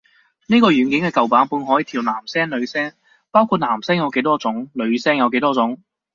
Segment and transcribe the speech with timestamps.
[0.47, 2.91] 呢個軟件嘅舊版本可以調男聲女聲，
[3.29, 5.77] 包括男聲有幾多種女聲有幾多種